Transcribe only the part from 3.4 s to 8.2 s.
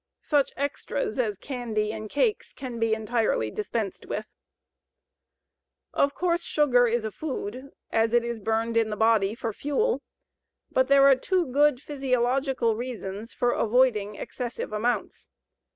DISPENSED WITH. Of course, sugar is a food, as